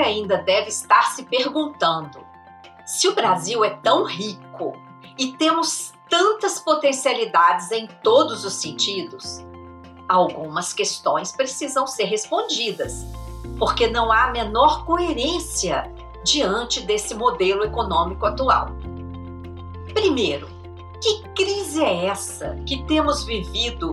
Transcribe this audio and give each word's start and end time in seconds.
ainda 0.00 0.38
deve 0.38 0.68
estar 0.68 1.12
se 1.14 1.24
perguntando: 1.24 2.24
se 2.84 3.08
o 3.08 3.14
Brasil 3.14 3.64
é 3.64 3.70
tão 3.70 4.04
rico 4.04 4.72
e 5.18 5.32
temos 5.32 5.92
tantas 6.08 6.58
potencialidades 6.58 7.70
em 7.70 7.86
todos 8.02 8.44
os 8.44 8.54
sentidos, 8.54 9.44
algumas 10.08 10.72
questões 10.72 11.32
precisam 11.32 11.86
ser 11.86 12.04
respondidas, 12.04 13.06
porque 13.58 13.86
não 13.86 14.12
há 14.12 14.24
a 14.24 14.30
menor 14.30 14.84
coerência 14.84 15.90
diante 16.24 16.80
desse 16.80 17.14
modelo 17.14 17.64
econômico 17.64 18.26
atual. 18.26 18.68
Primeiro, 19.94 20.48
que 21.02 21.22
crise 21.34 21.82
é 21.82 22.06
essa 22.06 22.56
que 22.66 22.82
temos 22.84 23.24
vivido 23.24 23.92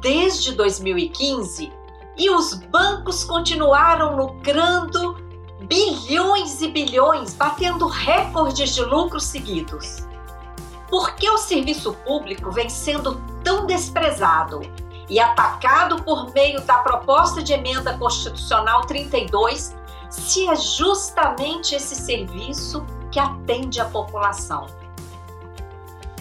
desde 0.00 0.52
2015 0.52 1.72
e 2.16 2.30
os 2.30 2.54
bancos 2.54 3.24
continuaram 3.24 4.16
lucrando 4.16 5.16
bilhões 5.62 6.60
e 6.62 6.68
bilhões, 6.68 7.34
batendo 7.34 7.86
recordes 7.86 8.74
de 8.74 8.82
lucros 8.82 9.24
seguidos? 9.24 10.06
Por 10.88 11.14
que 11.14 11.28
o 11.28 11.38
serviço 11.38 11.92
público 11.92 12.50
vem 12.50 12.68
sendo 12.68 13.20
tão 13.42 13.66
desprezado 13.66 14.60
e 15.08 15.20
atacado 15.20 16.02
por 16.02 16.32
meio 16.32 16.60
da 16.62 16.78
proposta 16.78 17.42
de 17.42 17.52
emenda 17.52 17.96
constitucional 17.98 18.86
32, 18.86 19.76
se 20.08 20.48
é 20.48 20.56
justamente 20.56 21.74
esse 21.74 21.96
serviço 21.96 22.84
que 23.10 23.18
atende 23.18 23.80
a 23.80 23.84
população? 23.86 24.66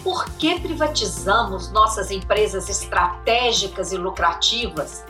Por 0.04 0.26
que 0.32 0.60
privatizamos 0.60 1.72
nossas 1.72 2.12
empresas 2.12 2.70
estratégicas 2.70 3.92
e 3.92 3.98
lucrativas, 3.98 5.04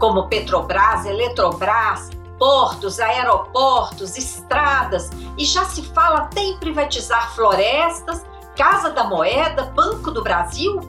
como 0.00 0.26
Petrobras, 0.28 1.04
Eletrobras, 1.04 2.10
portos, 2.38 2.98
aeroportos, 2.98 4.16
estradas, 4.16 5.10
e 5.36 5.44
já 5.44 5.66
se 5.66 5.82
fala 5.82 6.20
até 6.20 6.40
em 6.40 6.56
privatizar 6.56 7.34
florestas, 7.34 8.24
Casa 8.56 8.90
da 8.90 9.04
Moeda, 9.04 9.64
Banco 9.66 10.10
do 10.10 10.22
Brasil? 10.22 10.80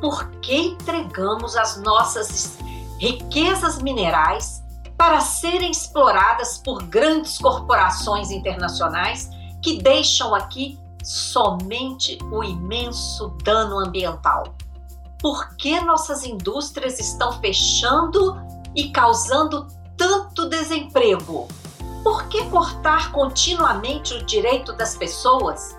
Por 0.00 0.30
que 0.40 0.56
entregamos 0.56 1.56
as 1.56 1.76
nossas 1.76 2.58
riquezas 2.98 3.80
minerais 3.80 4.64
para 4.96 5.20
serem 5.20 5.70
exploradas 5.70 6.58
por 6.58 6.82
grandes 6.82 7.38
corporações 7.38 8.30
internacionais 8.30 9.28
que 9.62 9.80
deixam 9.80 10.34
aqui 10.34 10.78
somente 11.04 12.18
o 12.32 12.42
imenso 12.42 13.28
dano 13.44 13.78
ambiental? 13.78 14.44
Por 15.20 15.56
que 15.56 15.80
nossas 15.80 16.24
indústrias 16.24 17.00
estão 17.00 17.40
fechando 17.40 18.40
e 18.74 18.90
causando 18.90 19.66
tanto 19.96 20.48
desemprego? 20.48 21.48
Por 22.04 22.28
que 22.28 22.44
cortar 22.50 23.10
continuamente 23.10 24.14
o 24.14 24.24
direito 24.24 24.72
das 24.72 24.94
pessoas? 24.94 25.76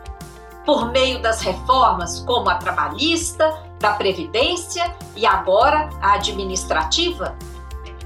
Por 0.65 0.91
meio 0.91 1.21
das 1.21 1.39
reformas 1.41 2.19
como 2.19 2.49
a 2.49 2.55
trabalhista, 2.55 3.63
da 3.79 3.93
previdência 3.93 4.93
e 5.15 5.25
agora 5.25 5.89
a 6.01 6.15
administrativa? 6.15 7.33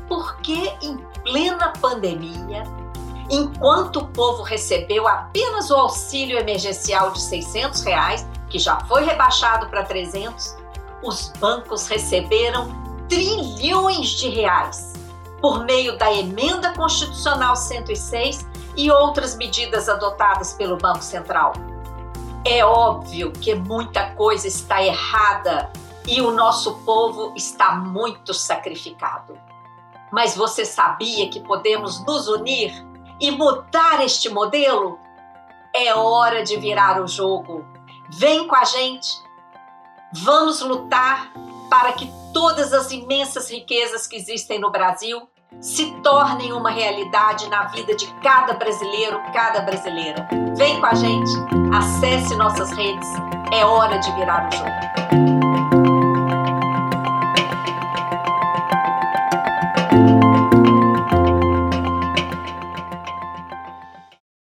Por 0.08 0.38
que 0.38 0.72
em 0.84 0.98
plena 1.24 1.74
pandemia 1.82 2.64
enquanto 3.30 4.02
o 4.02 4.08
povo 4.10 4.44
recebeu 4.44 5.08
apenas 5.08 5.72
o 5.72 5.76
auxílio 5.76 6.38
emergencial 6.38 7.12
de 7.12 7.22
600 7.22 7.82
reais, 7.82 8.28
que 8.50 8.60
já 8.60 8.80
foi 8.82 9.04
rebaixado 9.04 9.68
para 9.70 9.84
300, 9.84 10.63
os 11.04 11.30
bancos 11.40 11.88
receberam 11.88 12.70
trilhões 13.08 14.10
de 14.10 14.30
reais 14.30 14.94
por 15.42 15.66
meio 15.66 15.98
da 15.98 16.12
emenda 16.12 16.74
constitucional 16.74 17.56
106 17.56 18.48
e 18.78 18.90
outras 18.90 19.36
medidas 19.36 19.90
adotadas 19.90 20.54
pelo 20.54 20.78
Banco 20.78 21.04
Central. 21.04 21.54
É 22.46 22.64
óbvio 22.66 23.32
que 23.32 23.54
muita 23.54 24.12
coisa 24.12 24.48
está 24.48 24.82
errada 24.82 25.72
e 26.08 26.22
o 26.22 26.32
nosso 26.32 26.76
povo 26.80 27.34
está 27.36 27.76
muito 27.76 28.34
sacrificado. 28.34 29.38
Mas 30.12 30.36
você 30.36 30.66
sabia 30.66 31.30
que 31.30 31.40
podemos 31.40 32.06
nos 32.06 32.28
unir 32.28 32.74
e 33.20 33.32
mudar 33.32 34.04
este 34.04 34.30
modelo? 34.30 35.00
É 35.74 35.94
hora 35.96 36.44
de 36.44 36.58
virar 36.58 37.02
o 37.02 37.08
jogo. 37.08 37.66
Vem 38.10 38.48
com 38.48 38.56
a 38.56 38.64
gente. 38.64 39.10
Vamos 40.16 40.62
lutar 40.62 41.32
para 41.70 41.94
que 41.94 42.10
todas 42.34 42.72
as 42.72 42.92
imensas 42.92 43.50
riquezas 43.50 44.06
que 44.06 44.16
existem 44.16 44.60
no 44.60 44.72
Brasil 44.72 45.28
se 45.60 45.92
tornem 46.02 46.54
uma 46.54 46.70
realidade 46.70 47.50
na 47.50 47.66
vida 47.66 47.96
de 47.96 48.08
cada 48.22 48.54
brasileiro, 48.54 49.20
cada 49.34 49.62
brasileira. 49.62 50.28
Vem 50.56 50.80
com 50.80 50.86
a 50.86 50.94
gente, 50.94 51.32
acesse 51.74 52.36
nossas 52.36 52.72
redes. 52.72 53.08
É 53.52 53.66
hora 53.66 53.98
de 53.98 54.12
virar 54.14 54.50
o 54.50 54.56
jogo. 54.56 55.33